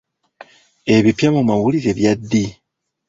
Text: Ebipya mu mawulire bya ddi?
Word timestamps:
Ebipya 0.95 1.29
mu 1.35 1.41
mawulire 1.47 1.91
bya 1.97 2.13
ddi? 2.19 2.45